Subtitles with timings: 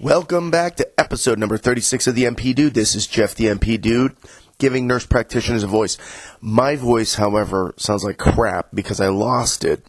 [0.00, 2.74] Welcome back to episode number 36 of the NP Dude.
[2.74, 4.16] This is Jeff the NP Dude,
[4.58, 5.98] giving nurse practitioners a voice.
[6.40, 9.86] My voice, however, sounds like crap because I lost it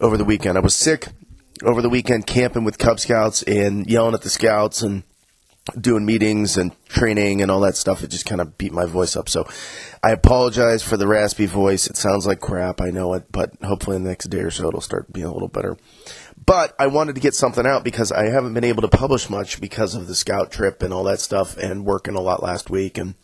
[0.00, 0.56] over the weekend.
[0.56, 1.08] I was sick
[1.62, 5.02] over the weekend camping with Cub Scouts and yelling at the scouts and
[5.78, 8.02] doing meetings and training and all that stuff.
[8.02, 9.28] It just kind of beat my voice up.
[9.28, 9.46] So
[10.02, 11.86] I apologize for the raspy voice.
[11.86, 12.80] It sounds like crap.
[12.80, 15.32] I know it, but hopefully in the next day or so it'll start being a
[15.32, 15.76] little better.
[16.44, 19.60] But I wanted to get something out because I haven't been able to publish much
[19.60, 22.98] because of the scout trip and all that stuff and working a lot last week
[22.98, 23.14] and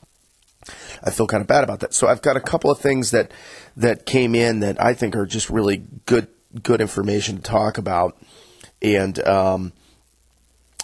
[1.02, 1.94] I feel kind of bad about that.
[1.94, 3.30] So I've got a couple of things that
[3.76, 6.28] that came in that I think are just really good
[6.62, 8.16] good information to talk about.
[8.82, 9.72] And um,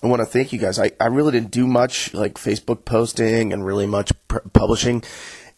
[0.02, 0.78] I want to thank you guys.
[0.78, 5.02] I, I really didn't do much like Facebook posting and really much pr- publishing,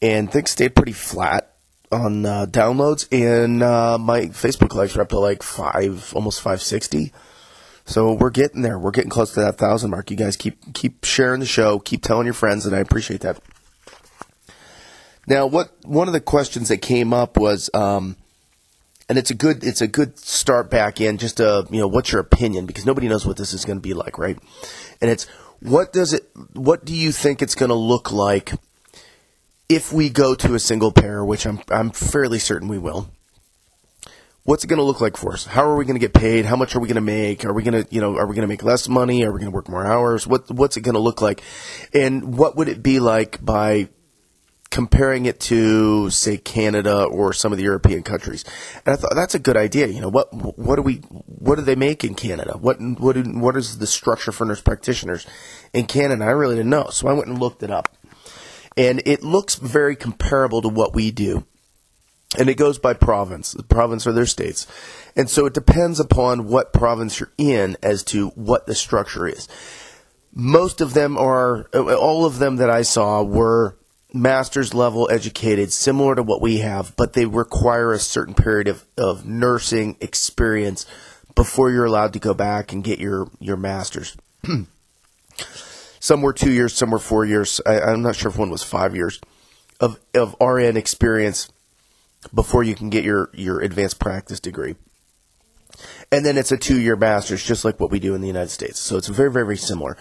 [0.03, 1.54] and things stayed pretty flat
[1.95, 3.09] on uh, downloads.
[3.13, 7.13] And uh, my Facebook likes are up to like five, almost five sixty.
[7.87, 8.79] So we're getting there.
[8.79, 10.11] We're getting close to that thousand mark.
[10.11, 13.41] You guys keep keep sharing the show, keep telling your friends, and I appreciate that.
[15.27, 18.17] Now, what one of the questions that came up was, um,
[19.09, 22.13] and it's a good it's a good start back in just a you know what's
[22.13, 24.39] your opinion because nobody knows what this is going to be like, right?
[25.01, 25.25] And it's
[25.61, 28.53] what does it what do you think it's going to look like
[29.69, 33.11] if we go to a single payer, which I'm I'm fairly certain we will.
[34.45, 35.47] What's it going to look like for us?
[35.47, 36.45] How are we going to get paid?
[36.45, 37.47] How much are we going to make?
[37.47, 39.25] Are we going to, you know, are we going to make less money?
[39.25, 40.27] Are we going to work more hours?
[40.27, 41.43] What what's it going to look like?
[41.95, 43.89] And what would it be like by
[44.75, 48.45] comparing it to say Canada or some of the European countries.
[48.85, 49.87] And I thought that's a good idea.
[49.87, 52.59] You know, what what do we what do they make in Canada?
[52.59, 55.29] What what what is the structure for nurse practitioners
[55.73, 56.25] in Canada?
[56.25, 57.97] I really didn't know, so I went and looked it up,
[58.77, 61.47] and it looks very comparable to what we do.
[62.37, 63.53] And it goes by province.
[63.53, 64.67] The province or their states.
[65.15, 69.49] And so it depends upon what province you're in as to what the structure is.
[70.33, 73.77] Most of them are, all of them that I saw were
[74.13, 78.85] master's level educated, similar to what we have, but they require a certain period of,
[78.97, 80.87] of nursing experience
[81.37, 84.17] before you're allowed to go back and get your, your master's.
[86.05, 87.63] some were two years, some were four years.
[87.65, 89.23] I, I'm not sure if one was five years
[89.81, 91.49] of, of RN experience
[92.35, 94.75] before you can get your, your advanced practice degree.
[96.13, 98.51] And then it's a two year master's, just like what we do in the United
[98.51, 98.81] States.
[98.81, 99.97] So it's very, very similar.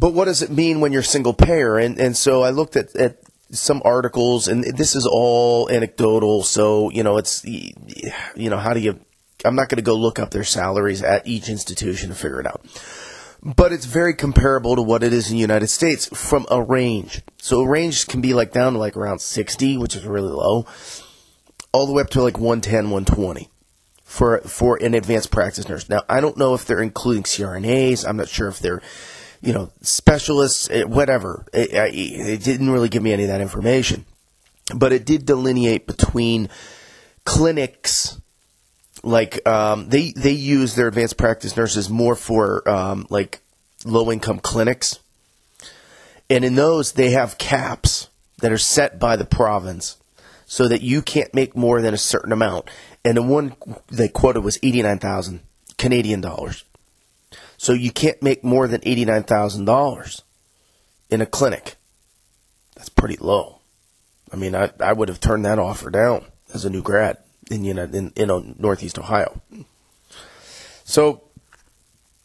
[0.00, 1.78] But what does it mean when you're single payer?
[1.78, 3.18] And and so I looked at, at
[3.52, 6.42] some articles, and this is all anecdotal.
[6.42, 8.98] So you know, it's you know, how do you?
[9.44, 12.46] I'm not going to go look up their salaries at each institution to figure it
[12.46, 12.66] out.
[13.42, 17.22] But it's very comparable to what it is in the United States from a range.
[17.38, 20.66] So a range can be like down to like around 60, which is really low,
[21.72, 23.48] all the way up to like 110, 120
[24.04, 25.88] for for an advanced practice nurse.
[25.88, 28.06] Now I don't know if they're including CRNAs.
[28.06, 28.82] I'm not sure if they're
[29.42, 31.44] you know, specialists, eh, whatever.
[31.52, 34.06] It, it, didn't really give me any of that information.
[34.74, 36.48] But it did delineate between
[37.24, 38.20] clinics,
[39.02, 43.40] like um, they they use their advanced practice nurses more for um, like
[43.84, 44.98] low income clinics,
[46.30, 48.08] and in those they have caps
[48.38, 49.96] that are set by the province,
[50.46, 52.68] so that you can't make more than a certain amount.
[53.04, 53.56] And the one
[53.88, 55.40] they quoted was eighty nine thousand
[55.78, 56.64] Canadian dollars.
[57.62, 60.22] So you can't make more than $89,000
[61.10, 61.76] in a clinic.
[62.74, 63.60] That's pretty low.
[64.32, 67.18] I mean, I, I would have turned that offer down as a new grad
[67.50, 69.40] in, you know, in, in uh, Northeast Ohio.
[70.84, 71.22] So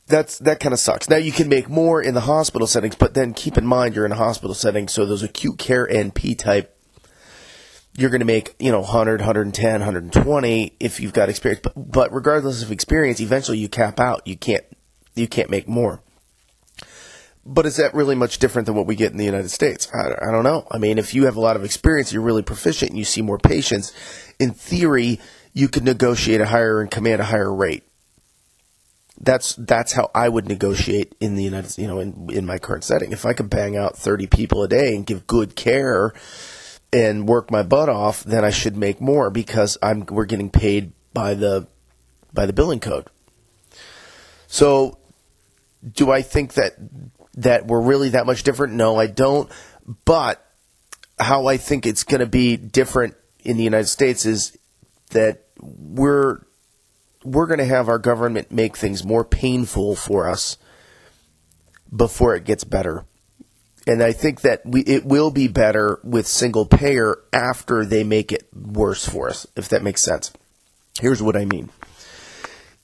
[0.08, 1.10] that's that kind of sucks.
[1.10, 4.06] Now you can make more in the hospital settings, but then keep in mind you're
[4.06, 6.74] in a hospital setting, so those acute care NP type
[7.98, 11.62] you're going to make, you know, 100, 110, 120 if you've got experience.
[11.64, 14.26] But, but regardless of experience, eventually you cap out.
[14.26, 14.64] You can't
[15.16, 16.02] you can't make more.
[17.50, 19.88] But is that really much different than what we get in the United States?
[19.94, 20.68] I, I don't know.
[20.70, 23.22] I mean, if you have a lot of experience, you're really proficient, and you see
[23.22, 23.94] more patients,
[24.38, 25.22] in theory,
[25.54, 27.84] you could negotiate a higher and command a higher rate.
[29.20, 32.84] That's that's how I would negotiate in the United, you know, in in my current
[32.84, 33.14] setting.
[33.14, 36.14] If I could bang out 30 people a day and give good care
[36.92, 40.92] and work my butt off, then I should make more because I'm we're getting paid
[41.14, 41.68] by the
[42.34, 43.08] by the billing code.
[44.48, 45.00] So,
[45.90, 46.74] do I think that
[47.38, 48.74] that we're really that much different?
[48.74, 49.50] No, I don't.
[50.06, 50.44] But
[51.20, 54.58] how I think it's going to be different in the United States is
[55.12, 56.42] that we're
[57.24, 60.58] we're going to have our government make things more painful for us
[61.94, 63.06] before it gets better.
[63.86, 68.32] And I think that we, it will be better with single payer after they make
[68.32, 70.32] it worse for us, if that makes sense.
[71.00, 71.70] Here's what I mean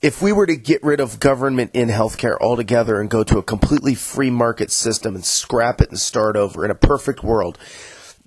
[0.03, 3.43] if we were to get rid of government in healthcare altogether and go to a
[3.43, 7.57] completely free market system and scrap it and start over in a perfect world,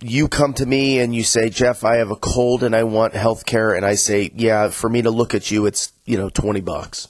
[0.01, 3.13] you come to me and you say, Jeff, I have a cold and I want
[3.13, 6.63] healthcare, and I say, yeah, for me to look at you, it's you know twenty
[6.63, 7.09] bucks.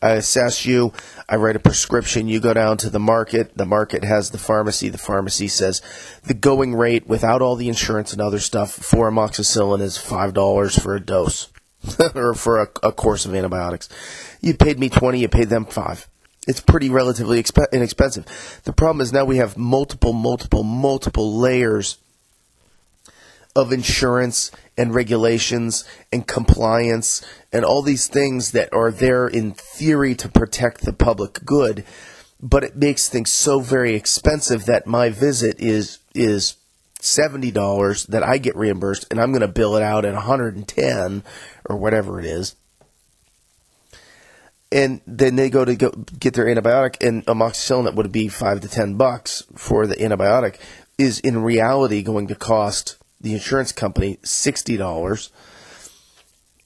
[0.00, 0.92] I assess you.
[1.28, 2.28] I write a prescription.
[2.28, 3.56] You go down to the market.
[3.56, 4.90] The market has the pharmacy.
[4.90, 5.82] The pharmacy says
[6.22, 10.94] the going rate without all the insurance and other stuff for amoxicillin is $5 for
[10.94, 11.48] a dose
[12.14, 13.88] or for a, a, course of antibiotics.
[14.40, 16.08] You paid me 20, you paid them 5.
[16.46, 18.60] It's pretty relatively exp- inexpensive.
[18.64, 21.98] The problem is now we have multiple, multiple, multiple layers
[23.54, 30.14] of insurance and regulations and compliance and all these things that are there in theory
[30.14, 31.84] to protect the public good,
[32.40, 36.56] but it makes things so very expensive that my visit is is
[37.00, 41.22] seventy dollars that I get reimbursed, and I'm going to bill it out at 110
[41.68, 42.56] or whatever it is.
[44.70, 48.60] And then they go to go get their antibiotic, and amoxicillin that would be five
[48.60, 50.58] to ten bucks for the antibiotic
[50.98, 55.30] is in reality going to cost the insurance company sixty dollars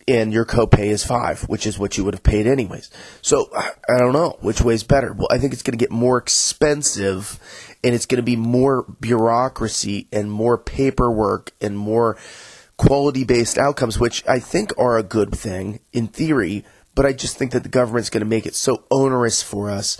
[0.09, 2.91] and your copay is five, which is what you would have paid anyways.
[3.21, 5.13] So I don't know which way is better.
[5.13, 7.39] Well, I think it's going to get more expensive,
[7.85, 12.17] and it's going to be more bureaucracy and more paperwork and more
[12.77, 16.65] quality based outcomes, which I think are a good thing in theory.
[16.95, 19.97] But I just think that the government's going to make it so onerous for us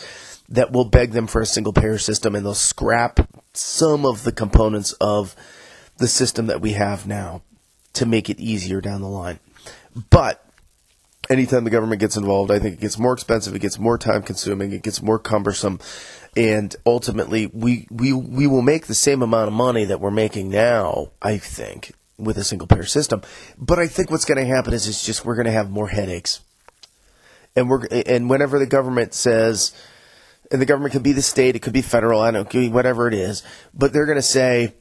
[0.49, 3.21] that we'll beg them for a single payer system, and they'll scrap
[3.55, 5.35] some of the components of
[5.97, 7.43] the system that we have now
[7.95, 9.39] to make it easier down the line.
[10.11, 10.45] But
[11.29, 14.23] anytime the government gets involved, I think it gets more expensive, it gets more time
[14.23, 15.81] consuming, it gets more cumbersome,
[16.37, 20.49] and ultimately we we we will make the same amount of money that we're making
[20.51, 23.23] now, I think, with a single payer system.
[23.59, 25.89] But I think what's going to happen is it's just we're going to have more
[25.89, 26.41] headaches.
[27.55, 29.73] And we're and whenever the government says
[30.51, 33.09] and the government could be the state, it could be federal, I don't know, whatever
[33.09, 33.43] it is,
[33.75, 34.75] but they're going to say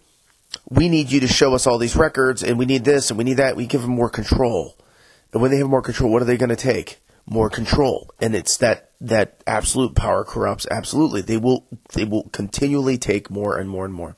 [0.70, 3.24] we need you to show us all these records and we need this and we
[3.24, 3.56] need that.
[3.56, 4.76] We give them more control.
[5.34, 7.02] And when they have more control, what are they going to take?
[7.26, 8.12] More control.
[8.20, 10.68] And it's that, that absolute power corrupts.
[10.70, 11.22] Absolutely.
[11.22, 14.16] They will, they will continually take more and more and more.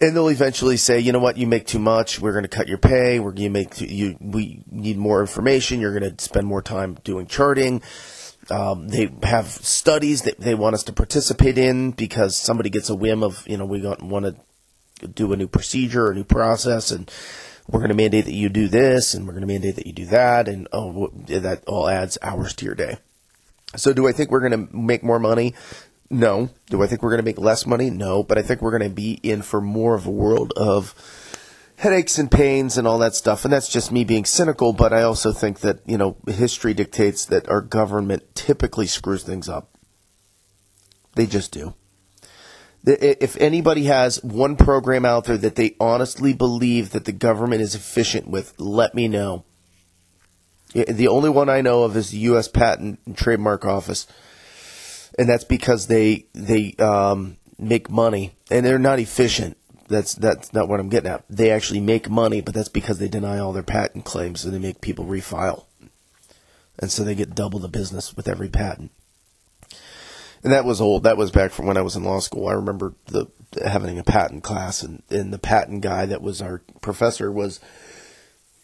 [0.00, 2.20] And they'll eventually say, you know what, you make too much.
[2.20, 3.20] We're going to cut your pay.
[3.20, 4.16] We're going to make you.
[4.18, 5.78] We need more information.
[5.78, 7.82] You're going to spend more time doing charting.
[8.50, 12.94] Um, they have studies that they want us to participate in because somebody gets a
[12.94, 17.10] whim of, you know, we want to do a new procedure, a new process, and
[17.70, 19.92] we're going to mandate that you do this and we're going to mandate that you
[19.92, 22.98] do that and oh that all adds hours to your day.
[23.76, 25.54] So do i think we're going to make more money?
[26.10, 26.50] No.
[26.68, 27.88] Do i think we're going to make less money?
[27.90, 28.22] No.
[28.22, 30.94] But i think we're going to be in for more of a world of
[31.76, 33.44] headaches and pains and all that stuff.
[33.44, 37.24] And that's just me being cynical but i also think that you know history dictates
[37.26, 39.68] that our government typically screws things up.
[41.14, 41.74] They just do
[42.84, 47.74] if anybody has one program out there that they honestly believe that the government is
[47.74, 49.44] efficient with, let me know.
[50.72, 52.48] The only one I know of is the U.S.
[52.48, 54.06] Patent and Trademark Office,
[55.18, 59.56] and that's because they they um, make money and they're not efficient.
[59.88, 61.24] That's that's not what I'm getting at.
[61.28, 64.60] They actually make money, but that's because they deny all their patent claims and they
[64.60, 65.64] make people refile,
[66.78, 68.92] and so they get double the business with every patent
[70.42, 71.02] and that was old.
[71.04, 72.48] That was back from when I was in law school.
[72.48, 73.26] I remember the
[73.64, 77.60] having a patent class, and, and the patent guy that was our professor was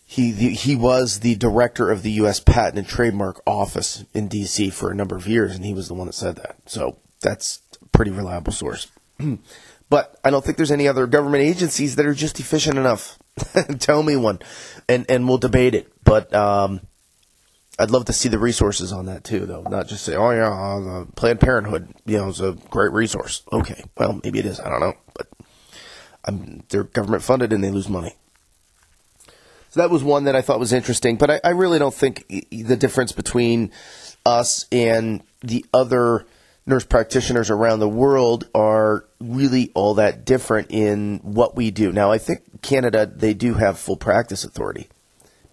[0.04, 2.38] he the, he was the director of the U.S.
[2.38, 4.70] Patent and Trademark Office in D.C.
[4.70, 6.56] for a number of years, and he was the one that said that.
[6.66, 8.86] So that's a pretty reliable source.
[9.90, 13.18] but I don't think there's any other government agencies that are just efficient enough.
[13.80, 14.38] Tell me one,
[14.88, 15.92] and and we'll debate it.
[16.04, 16.80] But um,
[17.78, 19.62] I'd love to see the resources on that too, though.
[19.62, 23.84] Not just say, "Oh yeah, uh, Planned Parenthood, you know, is a great resource." Okay,
[23.96, 24.60] well maybe it is.
[24.60, 25.28] I don't know, but
[26.68, 28.14] they're government funded and they lose money.
[29.70, 32.26] So that was one that I thought was interesting, but I, I really don't think
[32.50, 33.70] the difference between
[34.24, 36.26] us and the other
[36.66, 41.92] nurse practitioners around the world are really all that different in what we do.
[41.92, 44.88] Now, I think Canada they do have full practice authority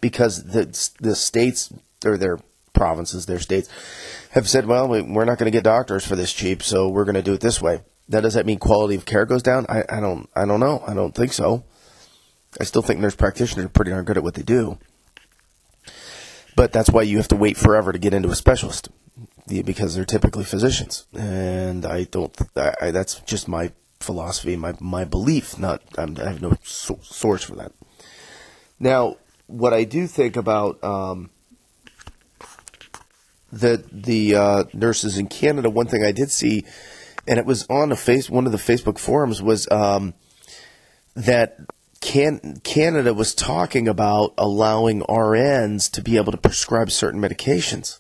[0.02, 0.66] because the
[1.00, 1.72] the states
[2.06, 2.40] or their
[2.74, 3.70] provinces, their states,
[4.32, 7.16] have said, well, we're not going to get doctors for this cheap, so we're going
[7.16, 7.82] to do it this way.
[8.10, 9.66] That does that mean quality of care goes down?
[9.70, 10.84] I, I don't I don't know.
[10.86, 11.64] I don't think so.
[12.60, 14.78] I still think nurse practitioners are pretty darn good at what they do.
[16.56, 18.90] But that's why you have to wait forever to get into a specialist
[19.48, 22.36] because they're typically physicians, and I don't.
[22.56, 25.58] I, that's just my philosophy, my my belief.
[25.58, 27.72] Not I'm, i have no so, source for that.
[28.80, 29.18] Now,
[29.48, 31.30] what I do think about um,
[33.54, 36.66] the the uh, nurses in Canada, one thing I did see,
[37.28, 40.14] and it was on a face one of the Facebook forums was um,
[41.16, 41.58] that
[42.02, 48.00] can, Canada was talking about allowing RNs to be able to prescribe certain medications.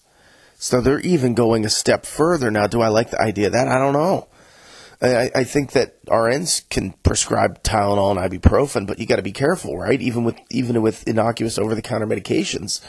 [0.55, 2.67] So they're even going a step further now.
[2.67, 3.67] Do I like the idea of that?
[3.67, 4.27] I don't know.
[5.01, 9.33] I, I think that RNs can prescribe Tylenol and ibuprofen, but you got to be
[9.33, 10.01] careful, right?
[10.01, 12.81] Even with even with innocuous over-the-counter medications,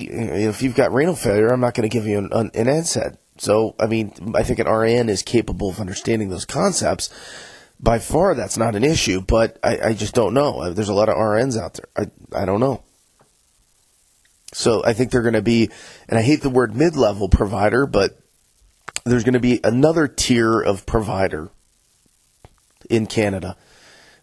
[0.00, 3.16] if you've got renal failure, I'm not going to give you an, an NSAID.
[3.38, 7.10] So, I mean, I think an RN is capable of understanding those concepts.
[7.80, 10.60] By far, that's not an issue, but I, I just don't know.
[10.60, 11.86] Uh, there's a lot of RNs out there.
[11.96, 12.82] I, I don't know.
[14.52, 15.70] So I think they're going to be,
[16.08, 18.18] and I hate the word mid level provider, but
[19.04, 21.50] there's going to be another tier of provider
[22.90, 23.56] in Canada.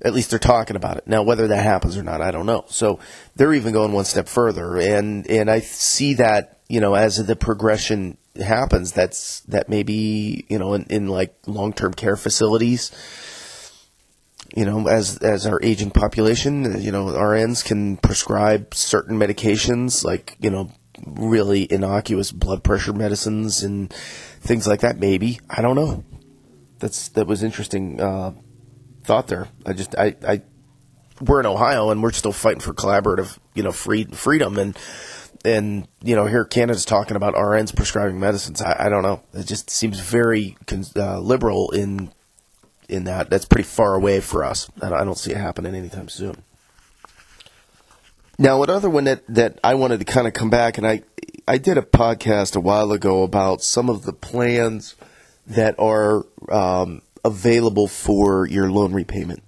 [0.02, 1.08] At least they're talking about it.
[1.08, 2.66] Now, whether that happens or not, I don't know.
[2.68, 3.00] So
[3.36, 7.36] they're even going one step further, and and I see that you know as the
[7.36, 12.92] progression happens, that's that maybe you know in, in like long term care facilities.
[14.56, 20.38] You know, as as our aging population, you know, RNs can prescribe certain medications like
[20.40, 20.72] you know
[21.06, 23.94] really innocuous blood pressure medicines and
[24.42, 25.00] things like that.
[25.00, 26.04] Maybe I don't know.
[26.80, 28.34] That's that was interesting uh,
[29.06, 29.48] thought there.
[29.66, 30.42] I just I, I
[31.22, 34.78] we're in Ohio and we're still fighting for collaborative you know free freedom and
[35.46, 38.62] and you know here Canada's talking about RNs prescribing medicines.
[38.62, 39.22] I, I don't know.
[39.34, 40.58] It just seems very
[40.96, 42.12] uh, liberal in
[42.90, 43.30] in that.
[43.30, 44.70] That's pretty far away for us.
[44.82, 46.44] I don't see it happening anytime soon.
[48.38, 51.04] Now, another one that, that I wanted to kind of come back, and I
[51.48, 54.96] I did a podcast a while ago about some of the plans
[55.48, 59.42] that are um, available for your loan repayment.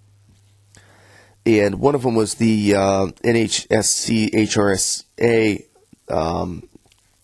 [1.46, 5.64] And one of them was the uh, NHSC HRSA,
[6.10, 6.68] um,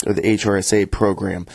[0.05, 1.45] or the HRSA program.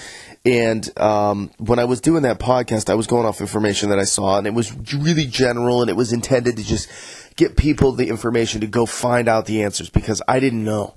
[0.44, 4.04] And um, when I was doing that podcast, I was going off information that I
[4.04, 6.90] saw, and it was really general, and it was intended to just
[7.36, 10.94] get people the information to go find out the answers because I didn't know.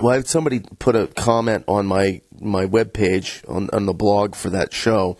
[0.00, 4.34] Well, I had somebody put a comment on my my webpage on, on the blog
[4.34, 5.16] for that show,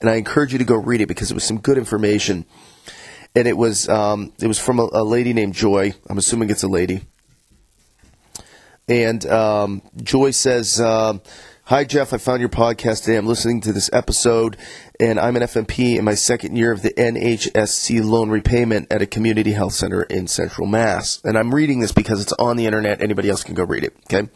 [0.00, 2.44] and I encourage you to go read it because it was some good information.
[3.34, 5.92] And it was um, it was from a, a, lady named Joy.
[6.08, 7.02] I'm assuming it's a lady.
[8.88, 11.18] And um, Joy says, uh,
[11.64, 13.16] "Hi Jeff, I found your podcast today.
[13.16, 14.56] I'm listening to this episode,
[14.98, 19.06] and I'm an FNP in my second year of the NHSC loan repayment at a
[19.06, 21.20] community health center in Central Mass.
[21.22, 23.02] And I'm reading this because it's on the internet.
[23.02, 23.94] Anybody else can go read it.
[24.10, 24.30] Okay.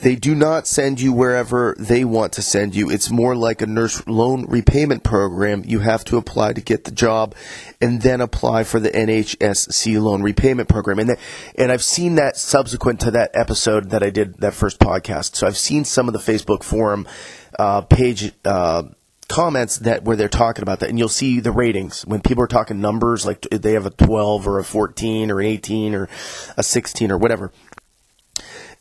[0.00, 2.90] They do not send you wherever they want to send you.
[2.90, 5.62] It's more like a nurse loan repayment program.
[5.66, 7.34] You have to apply to get the job
[7.80, 10.98] and then apply for the NHSC loan repayment program.
[10.98, 11.16] And,
[11.56, 15.36] and I've seen that subsequent to that episode that I did, that first podcast.
[15.36, 17.06] So I've seen some of the Facebook forum
[17.58, 18.84] uh, page uh,
[19.28, 22.48] comments that where they're talking about that, and you'll see the ratings when people are
[22.48, 26.08] talking numbers, like they have a 12 or a 14 or an 18 or
[26.56, 27.52] a 16 or whatever.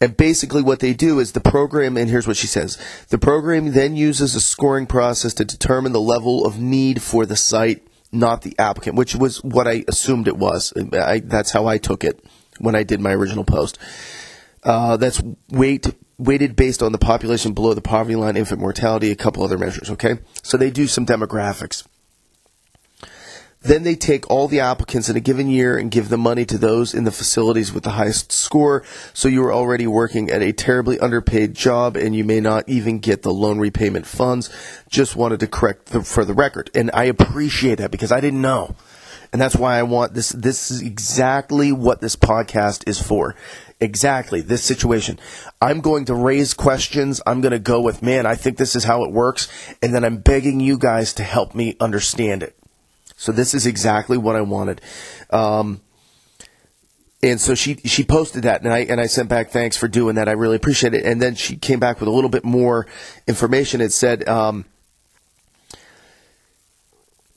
[0.02, 2.78] And basically, what they do is the program, and here's what she says
[3.10, 7.36] the program then uses a scoring process to determine the level of need for the
[7.36, 10.74] site, not the applicant, which was what I assumed it was.
[10.94, 12.24] I, that's how I took it
[12.60, 13.78] when I did my original post.
[14.64, 15.88] Uh, that's weight
[16.18, 19.90] weighted based on the population below the poverty line, infant mortality, a couple other measures,
[19.92, 20.18] okay?
[20.44, 21.86] So they do some demographics.
[23.66, 26.58] Then they take all the applicants in a given year and give the money to
[26.58, 28.84] those in the facilities with the highest score.
[29.14, 33.00] So you are already working at a terribly underpaid job and you may not even
[33.00, 34.50] get the loan repayment funds.
[34.90, 36.70] Just wanted to correct the, for the record.
[36.76, 38.76] And I appreciate that because I didn't know.
[39.34, 40.30] And that's why I want this.
[40.30, 43.36] This is exactly what this podcast is for
[43.80, 45.20] exactly this situation.
[45.62, 47.22] I'm going to raise questions.
[47.26, 49.48] I'm going to go with, man, I think this is how it works.
[49.82, 52.56] And then I'm begging you guys to help me understand it.
[53.16, 54.82] So this is exactly what I wanted.
[55.30, 55.82] Um,
[57.24, 60.16] and so she she posted that, and I and I sent back thanks for doing
[60.16, 60.30] that.
[60.30, 61.06] I really appreciate it.
[61.06, 62.86] And then she came back with a little bit more
[63.28, 63.82] information.
[63.82, 64.28] It said.
[64.28, 64.66] Um,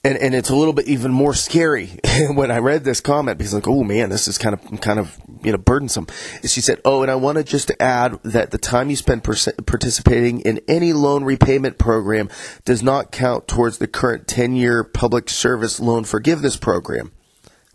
[0.04, 1.98] and and it's a little bit even more scary
[2.30, 5.18] when I read this comment because like oh man this is kind of kind of
[5.42, 6.06] you know burdensome.
[6.44, 10.40] She said oh and I wanted just to add that the time you spend participating
[10.40, 12.28] in any loan repayment program
[12.64, 17.12] does not count towards the current 10 year public service loan forgiveness program.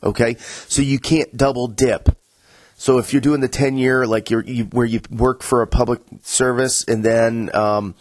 [0.01, 2.17] Okay, so you can't double dip.
[2.75, 5.67] So if you're doing the 10 year like you're you, where you work for a
[5.67, 7.95] public service and then um,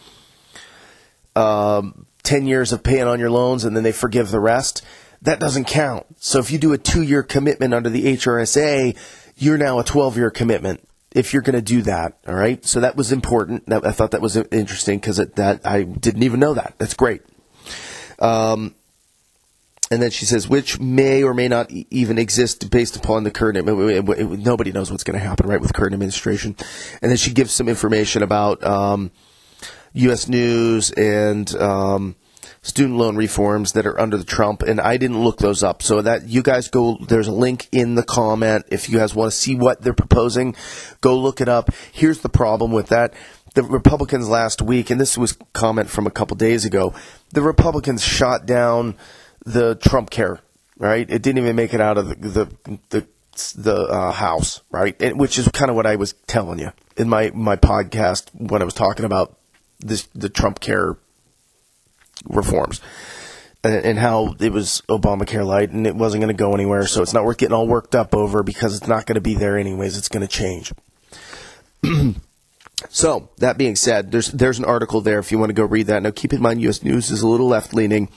[1.35, 4.83] um 10 years of paying on your loans and then they forgive the rest,
[5.21, 6.07] that doesn't count.
[6.19, 8.97] So if you do a two year commitment under the HRSA,
[9.37, 10.87] you're now a 12 year commitment.
[11.15, 12.19] if you're going to do that.
[12.27, 12.65] All right.
[12.65, 13.71] So that was important.
[13.71, 16.75] I thought that was interesting because that I didn't even know that.
[16.79, 17.23] That's great.
[18.19, 18.75] Um,
[19.91, 23.67] and then she says, which may or may not even exist based upon the current.
[23.67, 26.57] Nobody knows what's going to happen, right, with current administration.
[27.03, 29.11] And then she gives some information about um,
[29.95, 30.29] U.S.
[30.29, 32.17] News and um,
[32.63, 35.83] student loan reforms that are under the Trump, and I didn't look those up.
[35.83, 39.31] So that you guys go, there's a link in the comment if you guys want
[39.33, 40.55] to see what they're proposing.
[41.01, 41.71] Go look it up.
[41.93, 43.15] Here's the problem with that:
[43.55, 46.95] the Republicans last week, and this was comment from a couple days ago.
[47.33, 48.97] The Republicans shot down
[49.45, 50.41] the Trump care,
[50.79, 51.11] right?
[51.11, 53.07] It didn't even make it out of the the the,
[53.57, 55.01] the uh, House, right?
[55.01, 58.63] And, which is kind of what I was telling you in my my podcast when
[58.63, 59.37] I was talking about
[59.83, 60.97] this the Trump care
[62.29, 62.81] reforms.
[63.65, 67.01] And, and how it was Obamacare light and it wasn't going to go anywhere, so
[67.01, 69.57] it's not worth getting all worked up over because it's not going to be there
[69.57, 69.97] anyways.
[69.97, 70.73] It's going to change.
[72.89, 75.87] So that being said, there's there's an article there if you want to go read
[75.87, 76.03] that.
[76.03, 76.83] Now keep in mind, U.S.
[76.83, 78.09] News is a little left leaning,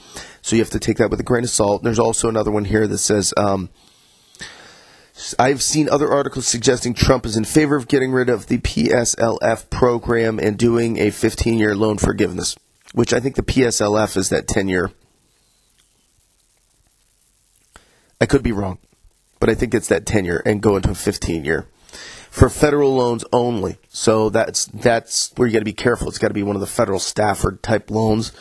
[0.42, 1.82] so you have to take that with a grain of salt.
[1.82, 3.32] There's also another one here that says.
[3.36, 3.70] Um,
[5.38, 9.70] I've seen other articles suggesting Trump is in favor of getting rid of the PSLF
[9.70, 12.56] program and doing a 15 year loan forgiveness,
[12.92, 14.90] which I think the PSLF is that 10 year.
[18.20, 18.78] I could be wrong,
[19.40, 21.66] but I think it's that 10 year and go into a 15 year
[22.36, 23.78] for federal loans only.
[23.88, 26.08] So that's that's where you got to be careful.
[26.08, 28.32] It's got to be one of the federal Stafford type loans.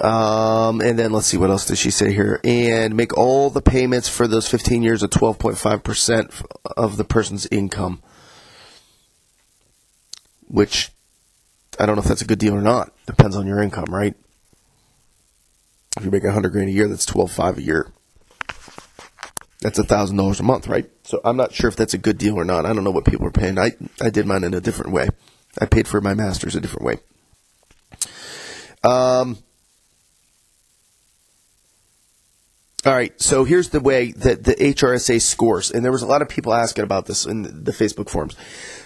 [0.00, 2.40] Um, and then let's see what else does she say here.
[2.44, 6.30] And make all the payments for those 15 years at 12.5 percent
[6.76, 8.02] of the person's income.
[10.48, 10.90] Which
[11.78, 12.92] I don't know if that's a good deal or not.
[13.06, 14.14] Depends on your income, right?
[15.96, 17.92] If you make 100 grand a year, that's 12.5 a year
[19.62, 20.90] that's a thousand dollars a month, right?
[21.04, 22.66] So I'm not sure if that's a good deal or not.
[22.66, 23.58] I don't know what people are paying.
[23.58, 23.70] I
[24.00, 25.08] I did mine in a different way.
[25.58, 26.98] I paid for my master's a different way.
[28.82, 29.38] Um.
[32.84, 36.20] All right, so here's the way that the HRSA scores, and there was a lot
[36.20, 38.34] of people asking about this in the Facebook forums.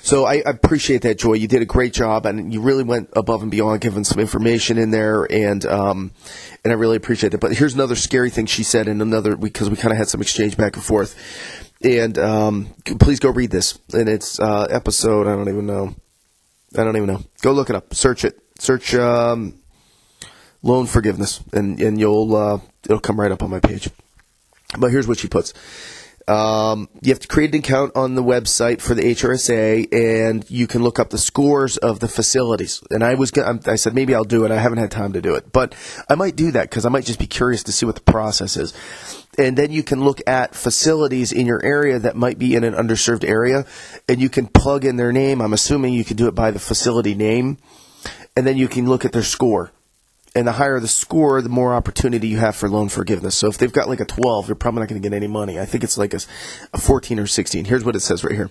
[0.03, 1.33] So I, appreciate that, Joy.
[1.33, 4.77] You did a great job, and you really went above and beyond, giving some information
[4.77, 6.11] in there, and um,
[6.63, 7.41] and I really appreciate it.
[7.41, 10.21] But here's another scary thing she said in another because we kind of had some
[10.21, 11.17] exchange back and forth.
[11.83, 13.79] And um, please go read this.
[13.95, 15.27] And it's uh, episode.
[15.27, 15.95] I don't even know.
[16.77, 17.23] I don't even know.
[17.43, 17.95] Go look it up.
[17.95, 18.39] Search it.
[18.59, 19.59] Search um,
[20.67, 23.89] loan forgiveness, and and you'll uh, it'll come right up on my page.
[24.79, 25.55] But here's what she puts.
[26.29, 30.67] Um, you have to create an account on the website for the HRSA, and you
[30.67, 32.83] can look up the scores of the facilities.
[32.91, 34.51] And I was, I said maybe I'll do it.
[34.51, 35.77] I haven't had time to do it, but
[36.11, 38.57] I might do that because I might just be curious to see what the process
[38.57, 38.75] is.
[39.39, 42.75] And then you can look at facilities in your area that might be in an
[42.75, 43.65] underserved area,
[44.09, 45.41] and you can plug in their name.
[45.41, 47.59] I'm assuming you can do it by the facility name,
[48.37, 49.71] and then you can look at their score
[50.37, 53.35] and the higher the score, the more opportunity you have for loan forgiveness.
[53.35, 55.59] So if they've got like a 12, you're probably not going to get any money.
[55.59, 56.21] I think it's like a,
[56.75, 57.65] a 14 or 16.
[57.65, 58.51] Here's what it says right here.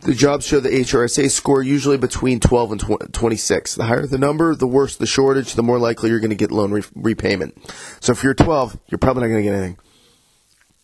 [0.00, 3.74] The jobs show the HRSA score usually between 12 and 26.
[3.74, 6.50] The higher the number, the worse the shortage, the more likely you're going to get
[6.50, 7.56] loan re- repayment.
[8.00, 9.78] So if you're 12, you're probably not going to get anything.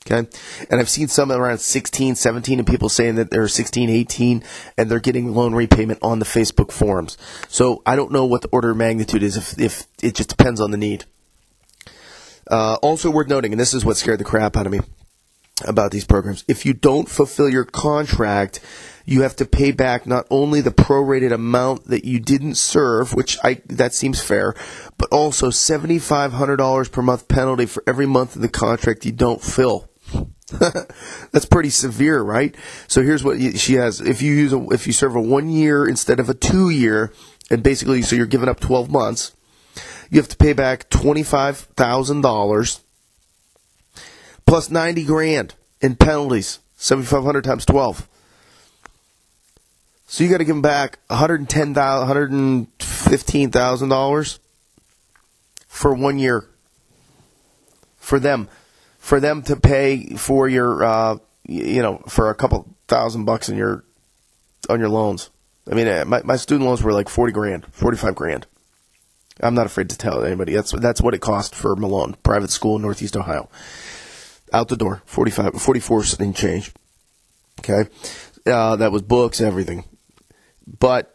[0.05, 0.29] Okay.
[0.69, 4.43] And I've seen some around 16, 17, and people saying that they're 16, 18,
[4.77, 7.17] and they're getting loan repayment on the Facebook forums.
[7.49, 10.61] So I don't know what the order of magnitude is if, if it just depends
[10.61, 11.05] on the need.
[12.51, 14.81] Uh, also worth noting, and this is what scared the crap out of me
[15.67, 16.45] about these programs.
[16.49, 18.59] If you don't fulfill your contract,
[19.05, 23.39] you have to pay back not only the prorated amount that you didn't serve, which
[23.45, 24.55] I that seems fair,
[24.99, 29.05] but also seventy five hundred dollars per month penalty for every month of the contract
[29.05, 29.89] you don't fill.
[31.33, 32.55] That's pretty severe, right?
[32.89, 35.87] So here's what she has: if you use a, if you serve a one year
[35.87, 37.13] instead of a two year,
[37.51, 39.33] and basically, so you're giving up twelve months,
[40.11, 42.81] you have to pay back twenty five thousand dollars
[44.47, 48.09] plus ninety grand in penalties, seventy five hundred times twelve.
[50.07, 53.89] So you got to give them back one hundred ten thousand, one hundred fifteen thousand
[53.89, 54.39] dollars
[55.67, 56.47] for one year
[57.97, 58.49] for them
[59.03, 63.57] for them to pay for your, uh, you know, for a couple thousand bucks in
[63.57, 63.85] your
[64.71, 65.29] on your loans.
[65.69, 68.47] I mean, uh, my my student loans were like forty grand, forty five grand.
[69.41, 70.55] I'm not afraid to tell anybody.
[70.55, 73.51] That's that's what it cost for Malone private school in Northeast Ohio.
[74.53, 76.73] Out the door, 45, 44 and change.
[77.59, 77.91] Okay,
[78.47, 79.85] uh, that was books, everything.
[80.79, 81.13] But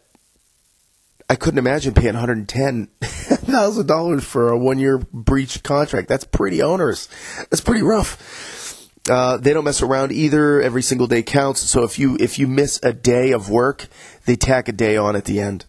[1.29, 2.89] I couldn't imagine paying one hundred ten
[3.47, 6.07] thousand dollars for a one year breach contract.
[6.07, 7.07] That's pretty onerous.
[7.49, 8.87] That's pretty rough.
[9.09, 10.61] Uh, they don't mess around either.
[10.61, 11.61] Every single day counts.
[11.61, 13.87] So if you if you miss a day of work,
[14.25, 15.65] they tack a day on at the end.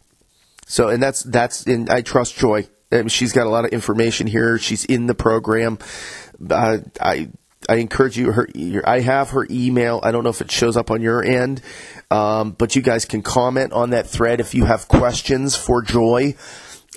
[0.66, 2.68] So and that's that's and I trust Joy.
[3.08, 4.58] she's got a lot of information here.
[4.58, 5.78] She's in the program.
[6.50, 7.30] Uh, I
[7.68, 8.32] I encourage you.
[8.32, 8.48] Her,
[8.84, 10.00] I have her email.
[10.02, 11.60] I don't know if it shows up on your end,
[12.10, 16.34] um, but you guys can comment on that thread if you have questions for Joy.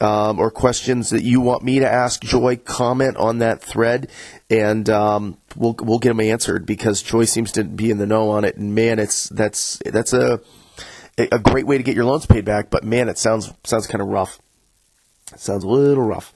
[0.02, 4.10] Um, or questions that you want me to ask Joy, comment on that thread,
[4.50, 8.32] and um, we'll we'll get them answered because Joy seems to be in the know
[8.32, 8.58] on it.
[8.58, 10.40] And man, it's that's that's a
[11.18, 12.72] a great way to get your loans paid back.
[12.72, 14.40] But man, it sounds sounds kind of rough.
[15.34, 16.34] It sounds a little rough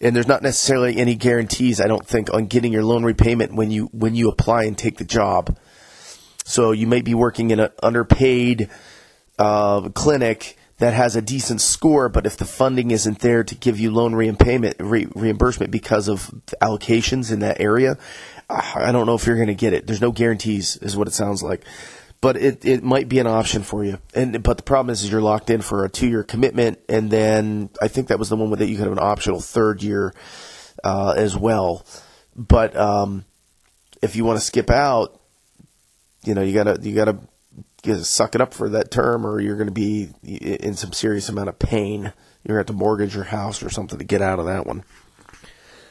[0.00, 3.70] and there's not necessarily any guarantees I don't think on getting your loan repayment when
[3.70, 5.56] you when you apply and take the job.
[6.44, 8.70] So you may be working in an underpaid
[9.38, 13.80] uh, clinic that has a decent score, but if the funding isn't there to give
[13.80, 17.96] you loan repayment re- reimbursement because of allocations in that area,
[18.48, 19.86] I don't know if you're going to get it.
[19.86, 21.64] There's no guarantees, is what it sounds like
[22.20, 23.98] but it, it might be an option for you.
[24.14, 27.10] And but the problem is, is you're locked in for a two year commitment, and
[27.10, 30.14] then I think that was the one that you could have an optional third year
[30.82, 31.86] uh, as well.
[32.34, 33.24] But um,
[34.02, 35.20] if you want to skip out,
[36.24, 37.18] you know you gotta you gotta,
[37.86, 40.92] you gotta suck it up for that term, or you're going to be in some
[40.92, 42.12] serious amount of pain.
[42.44, 44.66] You're going to have to mortgage your house or something to get out of that
[44.66, 44.84] one.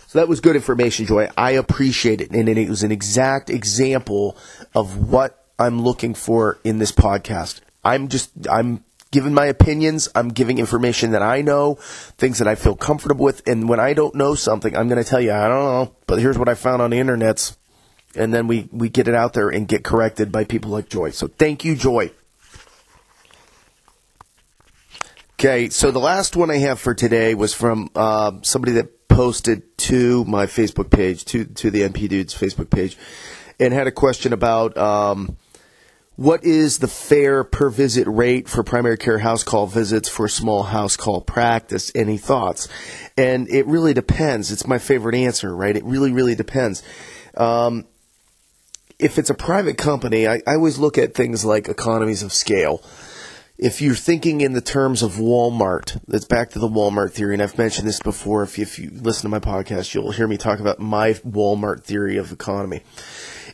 [0.08, 1.28] So that was good information, Joy.
[1.36, 4.38] I appreciate it, and it was an exact example
[4.74, 7.60] of what I'm looking for in this podcast.
[7.84, 10.10] I'm just, I'm giving my opinions.
[10.16, 11.76] I'm giving information that I know,
[12.18, 13.46] things that I feel comfortable with.
[13.48, 16.20] And when I don't know something, I'm going to tell you, I don't know, but
[16.20, 17.56] here's what I found on the internets.
[18.16, 21.12] And then we, we get it out there and get corrected by people like Joy.
[21.12, 22.12] So thank you, Joy.
[25.38, 29.78] Okay, so the last one I have for today was from uh, somebody that posted
[29.78, 32.98] to my Facebook page, to to the NP Dudes Facebook page,
[33.60, 35.38] and had a question about um,
[36.16, 40.64] what is the fair per visit rate for primary care house call visits for small
[40.64, 41.92] house call practice?
[41.94, 42.70] Any thoughts?
[43.18, 44.52] And it really depends.
[44.52, 45.76] It's my favorite answer, right?
[45.76, 46.82] It really, really depends.
[47.36, 47.86] Um,
[49.00, 52.84] if it's a private company, I, I always look at things like economies of scale
[53.58, 57.42] if you're thinking in the terms of Walmart, that's back to the Walmart theory, and
[57.42, 58.44] I've mentioned this before.
[58.44, 61.82] If you, if you listen to my podcast, you'll hear me talk about my Walmart
[61.82, 62.82] theory of economy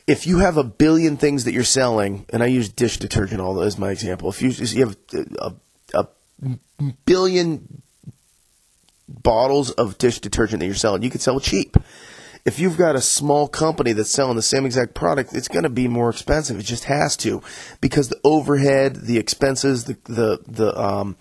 [0.08, 3.62] if you have a billion things that you're selling, and I use dish detergent all
[3.62, 4.98] as my example, if you, you have
[5.40, 5.54] a,
[5.94, 6.08] a
[7.06, 7.82] billion
[9.08, 11.78] bottles of dish detergent that you're selling, you could sell cheap.
[12.46, 15.70] If you've got a small company that's selling the same exact product, it's going to
[15.70, 16.60] be more expensive.
[16.60, 17.42] It just has to,
[17.82, 21.18] because the overhead, the expenses, the the the um,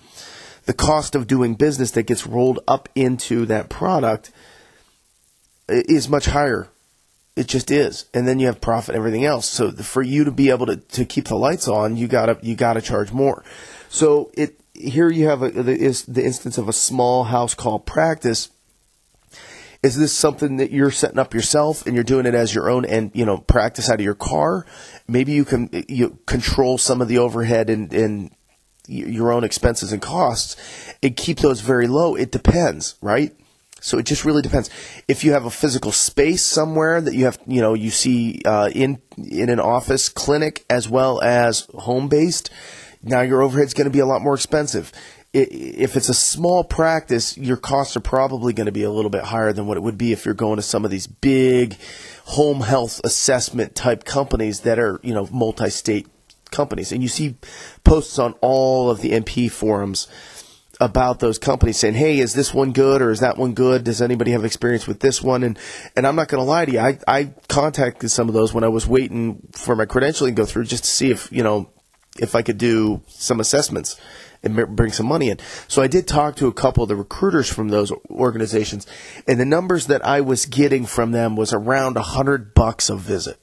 [0.64, 4.30] the cost of doing business that gets rolled up into that product
[5.68, 6.68] is much higher
[7.36, 9.48] it just is, and then you have profit and everything else.
[9.48, 12.54] So for you to be able to, to keep the lights on, you gotta you
[12.54, 13.42] gotta charge more.
[13.88, 18.50] So it here you have a, the, the instance of a small house call practice.
[19.82, 22.84] Is this something that you're setting up yourself and you're doing it as your own
[22.84, 24.66] and you know practice out of your car?
[25.08, 28.30] Maybe you can you control some of the overhead and, and
[28.86, 30.56] your own expenses and costs
[31.02, 32.14] and keep those very low.
[32.14, 33.34] It depends, right?
[33.80, 34.68] So it just really depends.
[35.08, 38.68] If you have a physical space somewhere that you have, you know, you see uh,
[38.74, 42.50] in in an office, clinic, as well as home based,
[43.02, 44.92] now your overhead's going to be a lot more expensive.
[45.32, 49.22] If it's a small practice, your costs are probably going to be a little bit
[49.22, 51.76] higher than what it would be if you're going to some of these big
[52.24, 56.08] home health assessment type companies that are, you know, multi-state
[56.50, 56.90] companies.
[56.90, 57.36] And you see
[57.84, 60.08] posts on all of the NP forums
[60.80, 63.84] about those companies saying, "Hey, is this one good or is that one good?
[63.84, 65.58] Does anybody have experience with this one?" And
[65.94, 68.64] and I'm not going to lie to you, I I contacted some of those when
[68.64, 71.68] I was waiting for my credentialing to go through just to see if you know
[72.18, 73.96] if I could do some assessments
[74.42, 75.38] and bring some money in.
[75.68, 78.86] So I did talk to a couple of the recruiters from those organizations,
[79.26, 82.96] and the numbers that I was getting from them was around a hundred bucks a
[82.96, 83.38] visit.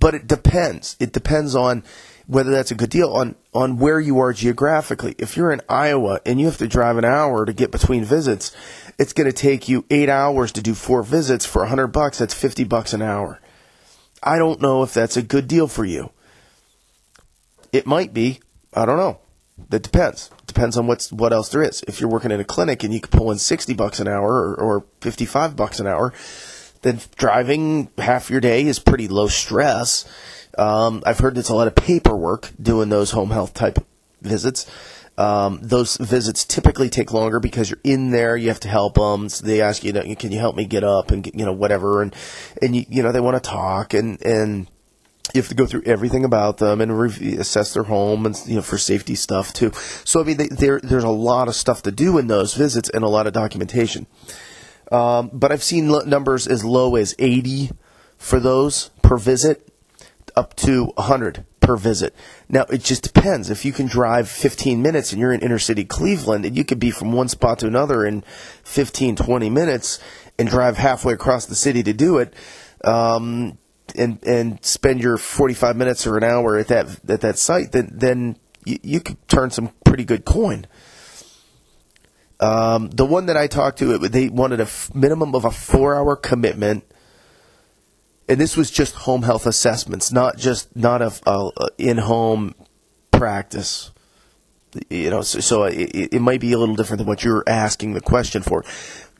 [0.00, 0.96] But it depends.
[1.00, 1.82] It depends on
[2.26, 5.14] whether that's a good deal on, on where you are geographically.
[5.18, 8.54] If you're in Iowa and you have to drive an hour to get between visits,
[8.98, 12.18] it's going to take you eight hours to do four visits for a hundred bucks.
[12.18, 13.40] That's 50 bucks an hour.
[14.22, 16.10] I don't know if that's a good deal for you.
[17.72, 18.40] It might be.
[18.74, 19.20] I don't know.
[19.70, 20.30] That depends.
[20.46, 21.82] Depends on what's what else there is.
[21.86, 24.28] If you're working in a clinic and you can pull in 60 bucks an hour
[24.28, 26.12] or, or 55 bucks an hour,
[26.82, 30.08] then driving half your day is pretty low stress
[30.58, 33.78] um, I've heard it's a lot of paperwork doing those home health type
[34.20, 34.66] visits.
[35.16, 38.36] Um, those visits typically take longer because you're in there.
[38.36, 39.28] You have to help them.
[39.28, 42.14] So they ask you, "Can you help me get up?" and you know whatever, and
[42.60, 44.68] and you, you know they want to talk and and
[45.34, 48.56] you have to go through everything about them and re- assess their home and you
[48.56, 49.72] know for safety stuff too.
[50.04, 52.88] So I mean, they, there there's a lot of stuff to do in those visits
[52.88, 54.06] and a lot of documentation.
[54.90, 57.70] Um, but I've seen l- numbers as low as 80
[58.16, 59.70] for those per visit,
[60.34, 62.14] up to 100 per visit.
[62.48, 63.50] Now it just depends.
[63.50, 66.78] If you can drive 15 minutes and you're in inner city Cleveland, and you could
[66.78, 68.22] be from one spot to another in
[68.64, 69.98] 15, 20 minutes,
[70.38, 72.32] and drive halfway across the city to do it.
[72.84, 73.58] Um,
[73.96, 77.90] and and spend your 45 minutes or an hour at that at that site, then
[77.92, 80.66] then you, you could turn some pretty good coin.
[82.40, 85.50] Um, the one that I talked to, it, they wanted a f- minimum of a
[85.50, 86.84] four-hour commitment,
[88.28, 92.54] and this was just home health assessments, not just not a, a, a in-home
[93.10, 93.90] practice.
[94.88, 97.94] You know, so, so it, it might be a little different than what you're asking
[97.94, 98.64] the question for,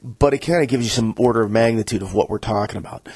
[0.00, 3.08] but it kind of gives you some order of magnitude of what we're talking about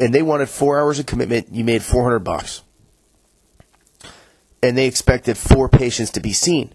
[0.00, 1.48] and they wanted four hours of commitment.
[1.52, 2.62] You made 400 bucks.
[4.62, 6.72] And they expected four patients to be seen.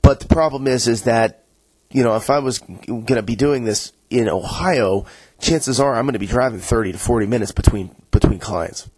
[0.00, 1.44] But the problem is, is that,
[1.90, 5.04] you know, if I was going to be doing this in Ohio,
[5.40, 8.88] chances are I'm going to be driving 30 to 40 minutes between, between clients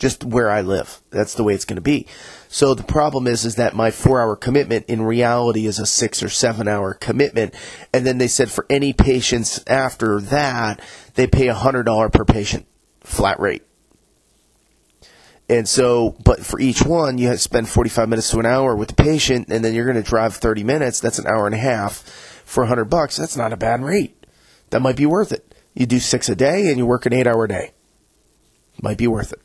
[0.00, 1.00] just where I live.
[1.10, 2.06] That's the way it's going to be.
[2.48, 6.22] So the problem is, is that my four hour commitment in reality is a six
[6.22, 7.54] or seven hour commitment.
[7.92, 10.80] And then they said for any patients after that,
[11.14, 12.66] they pay a hundred dollar per patient
[13.00, 13.62] flat rate.
[15.50, 18.94] And so, but for each one, you spend 45 minutes to an hour with the
[18.94, 21.00] patient, and then you're going to drive 30 minutes.
[21.00, 21.98] That's an hour and a half
[22.44, 23.16] for 100 bucks.
[23.16, 24.26] That's not a bad rate.
[24.70, 25.54] That might be worth it.
[25.74, 27.72] You do six a day and you work an eight hour day.
[28.80, 29.40] Might be worth it.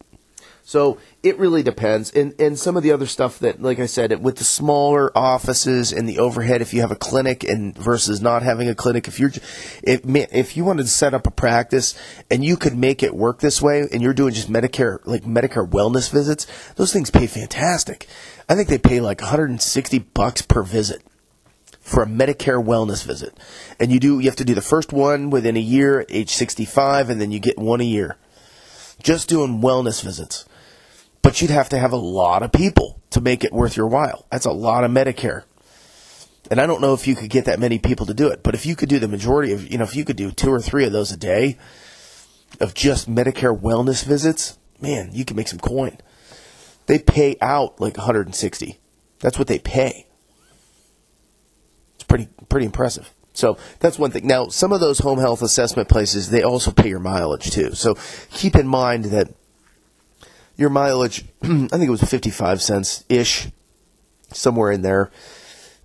[0.67, 2.11] So it really depends.
[2.11, 5.93] And, and some of the other stuff that, like I said, with the smaller offices
[5.93, 9.19] and the overhead, if you have a clinic and versus not having a clinic, if
[9.19, 9.31] you're,
[9.83, 11.93] if, if you wanted to set up a practice
[12.31, 15.69] and you could make it work this way and you're doing just Medicare, like Medicare
[15.69, 18.07] wellness visits, those things pay fantastic.
[18.49, 21.03] I think they pay like 160 bucks per visit
[21.79, 23.37] for a Medicare wellness visit.
[23.79, 27.11] And you do, you have to do the first one within a year, age 65,
[27.11, 28.17] and then you get one a year.
[29.03, 30.45] Just doing wellness visits
[31.25, 34.27] but you'd have to have a lot of people to make it worth your while.
[34.29, 35.45] That's a lot of Medicare.
[36.51, 38.53] And I don't know if you could get that many people to do it, but
[38.53, 40.61] if you could do the majority of, you know, if you could do two or
[40.61, 41.57] three of those a day
[42.61, 45.97] of just Medicare wellness visits, man, you can make some coin.
[46.85, 48.79] They pay out like 160.
[49.17, 50.05] That's what they pay.
[51.95, 53.11] It's pretty pretty impressive.
[53.33, 54.27] So that's one thing.
[54.27, 57.73] Now, some of those home health assessment places, they also pay your mileage too.
[57.73, 57.97] So
[58.29, 59.33] keep in mind that
[60.57, 63.47] your mileage, I think it was 55 cents ish,
[64.31, 65.11] somewhere in there.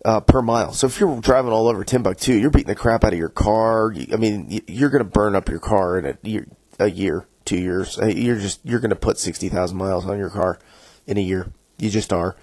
[0.03, 0.73] Uh, per mile.
[0.73, 3.95] So if you're driving all over Timbuktu, you're beating the crap out of your car.
[4.11, 7.59] I mean, you're going to burn up your car in a year, a year, two
[7.59, 7.99] years.
[7.99, 10.59] Uh, you're just you're going to put sixty thousand miles on your car
[11.07, 11.53] in a year.
[11.77, 12.35] You just are,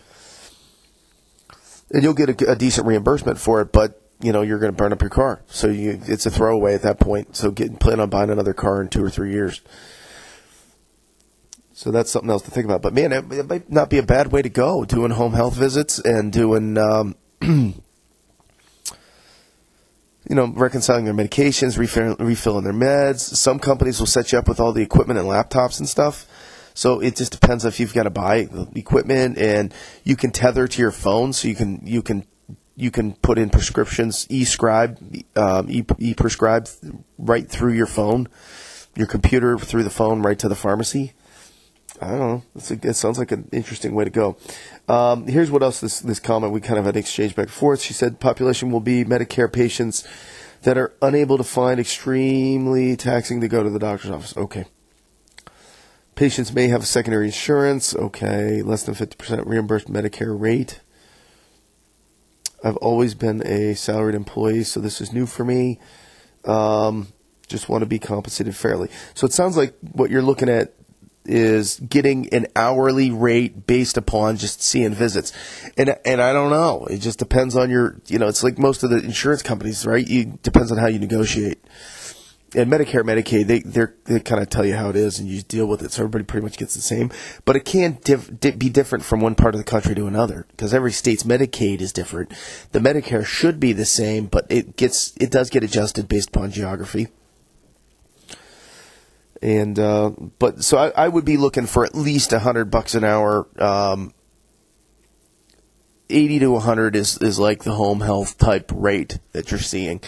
[1.89, 3.71] and you'll get a, a decent reimbursement for it.
[3.71, 6.75] But you know you're going to burn up your car, so you, it's a throwaway
[6.75, 7.35] at that point.
[7.35, 9.61] So get plan on buying another car in two or three years.
[11.77, 12.81] So that's something else to think about.
[12.81, 15.53] But man, it, it might not be a bad way to go doing home health
[15.53, 17.75] visits and doing, um, you
[20.27, 23.19] know, reconciling their medications, refill, refilling their meds.
[23.19, 26.25] Some companies will set you up with all the equipment and laptops and stuff.
[26.73, 29.71] So it just depends if you've got to buy equipment and
[30.03, 32.25] you can tether to your phone, so you can you can
[32.75, 34.97] you can put in prescriptions, e-scribe,
[35.35, 36.67] um, e-prescribe
[37.19, 38.29] right through your phone,
[38.95, 41.13] your computer through the phone right to the pharmacy.
[42.01, 42.43] I don't know.
[42.55, 44.37] A, it sounds like an interesting way to go.
[44.87, 47.81] Um, here's what else this, this comment we kind of had exchange back and forth.
[47.81, 50.07] She said population will be Medicare patients
[50.63, 54.37] that are unable to find extremely taxing to go to the doctor's office.
[54.37, 54.65] Okay.
[56.15, 57.95] Patients may have secondary insurance.
[57.95, 58.61] Okay.
[58.61, 60.81] Less than 50% reimbursed Medicare rate.
[62.63, 65.79] I've always been a salaried employee, so this is new for me.
[66.43, 67.09] Um,
[67.47, 68.89] just want to be compensated fairly.
[69.13, 70.73] So it sounds like what you're looking at
[71.27, 75.33] is getting an hourly rate based upon just seeing visits.
[75.77, 76.85] And and I don't know.
[76.89, 80.07] It just depends on your you know, it's like most of the insurance companies, right?
[80.09, 81.63] It depends on how you negotiate.
[82.55, 85.65] And Medicare, Medicaid, they they kind of tell you how it is, and you deal
[85.65, 85.91] with it.
[85.91, 87.11] So everybody pretty much gets the same.
[87.43, 87.99] But it can
[88.57, 91.91] be different from one part of the country to another because every state's Medicaid is
[91.91, 92.31] different.
[92.71, 96.51] The Medicare should be the same, but it gets it does get adjusted based upon
[96.51, 97.09] geography.
[99.41, 102.95] And uh, but so I, I, would be looking for at least a hundred bucks
[102.95, 104.13] an hour um,
[106.09, 110.01] 80 to 100 is, is like the home health type rate that you're seeing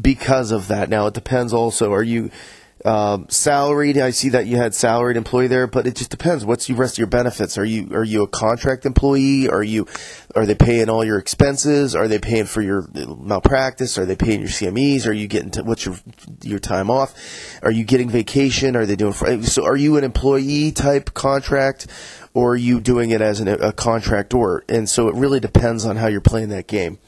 [0.00, 0.88] because of that.
[0.88, 1.92] Now, it depends also.
[1.92, 2.30] Are you
[2.84, 3.98] um, salaried?
[3.98, 6.44] I see that you had salaried employee there, but it just depends.
[6.44, 7.56] What's the rest of your benefits?
[7.58, 9.48] Are you are you a contract employee?
[9.48, 9.86] Are you
[10.34, 11.94] are they paying all your expenses?
[11.96, 13.98] Are they paying for your malpractice?
[13.98, 15.06] Are they paying your CMEs?
[15.06, 15.96] Are you getting to, what's your
[16.42, 17.14] your time off?
[17.62, 18.76] Are you getting vacation?
[18.76, 19.64] Are they doing so?
[19.64, 21.86] Are you an employee type contract?
[22.36, 24.62] or are you doing it as an, a contractor?
[24.68, 26.98] And so it really depends on how you're playing that game.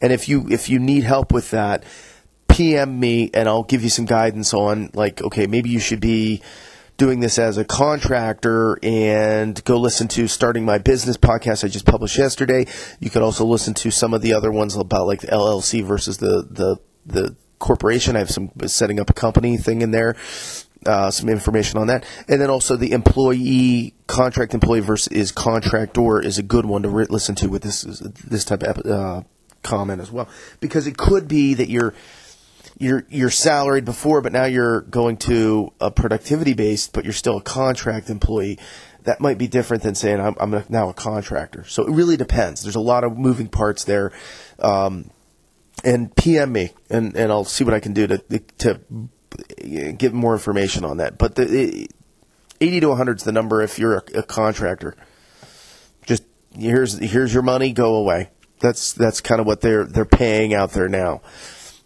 [0.00, 1.82] And if you if you need help with that,
[2.56, 6.40] PM me and I'll give you some guidance on like okay maybe you should be
[6.96, 11.84] doing this as a contractor and go listen to starting my business podcast I just
[11.84, 12.66] published yesterday.
[12.98, 16.16] You could also listen to some of the other ones about like the LLC versus
[16.16, 18.16] the the the corporation.
[18.16, 20.16] I have some setting up a company thing in there
[20.86, 22.04] uh, some information on that.
[22.28, 27.06] And then also the employee contract employee versus contractor is a good one to re-
[27.10, 29.22] listen to with this this type of uh,
[29.62, 30.28] comment as well,
[30.60, 31.92] because it could be that you're
[32.78, 37.38] you're you're salaried before, but now you're going to a productivity based, but you're still
[37.38, 38.58] a contract employee.
[39.04, 41.64] That might be different than saying I'm, I'm now a contractor.
[41.64, 42.62] So it really depends.
[42.62, 44.12] There's a lot of moving parts there.
[44.58, 45.10] Um,
[45.84, 48.18] and PM me, and, and I'll see what I can do to
[48.58, 48.80] to
[49.92, 51.18] get more information on that.
[51.18, 51.88] But the
[52.60, 54.96] 80 to 100 is the number if you're a, a contractor.
[56.04, 58.30] Just here's here's your money, go away.
[58.60, 61.22] That's that's kind of what they're they're paying out there now.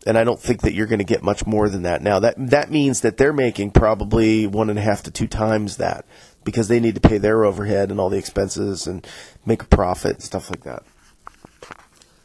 [0.06, 2.20] And I don't think that you're going to get much more than that now.
[2.20, 6.06] That that means that they're making probably one and a half to two times that
[6.42, 9.06] because they need to pay their overhead and all the expenses and
[9.44, 10.82] make a profit and stuff like that.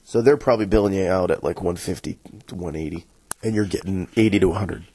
[0.03, 3.05] So they're probably billing you out at like 150 to 180,
[3.43, 4.85] and you're getting 80 to 100.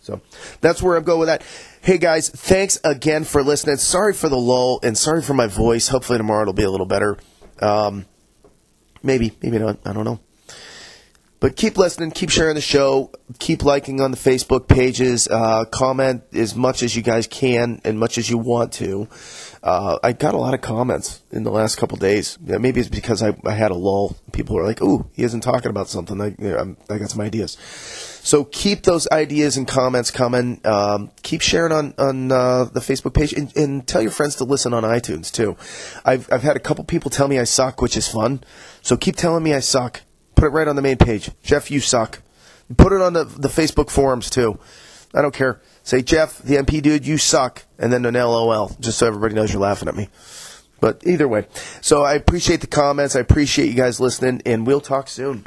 [0.00, 0.20] So
[0.60, 1.42] that's where I'm going with that.
[1.80, 3.76] Hey guys, thanks again for listening.
[3.76, 5.88] Sorry for the lull and sorry for my voice.
[5.88, 7.18] Hopefully tomorrow it'll be a little better.
[7.60, 8.06] Um,
[9.02, 9.78] maybe, maybe not.
[9.84, 10.20] I don't know.
[11.44, 16.22] But keep listening, keep sharing the show, keep liking on the Facebook pages, uh, comment
[16.32, 19.08] as much as you guys can and much as you want to.
[19.62, 22.38] Uh, I got a lot of comments in the last couple days.
[22.46, 24.16] Yeah, maybe it's because I, I had a lull.
[24.32, 26.34] People were like, "Ooh, he isn't talking about something." I,
[26.90, 27.58] I got some ideas.
[28.22, 30.62] So keep those ideas and comments coming.
[30.64, 34.44] Um, keep sharing on on uh, the Facebook page, and, and, tell your friends to
[34.44, 35.58] listen on iTunes too.
[36.06, 38.42] I've I've had a couple people tell me I suck, which is fun.
[38.80, 40.00] So keep telling me I suck.
[40.34, 41.30] Put it right on the main page.
[41.42, 42.20] Jeff, you suck.
[42.76, 44.58] Put it on the the Facebook forums too.
[45.14, 45.60] I don't care.
[45.84, 49.52] Say, Jeff, the NP dude, you suck, and then an LOL, just so everybody knows
[49.52, 50.08] you're laughing at me.
[50.80, 51.46] But either way,
[51.80, 53.14] so I appreciate the comments.
[53.14, 55.46] I appreciate you guys listening, and we'll talk soon.